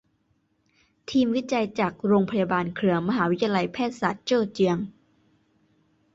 [1.09, 4.77] ทีมวิจัยจากโรงพยาบาลเครือมหาวิทยาลัยแพทยศาสตร์เจ้อเจียง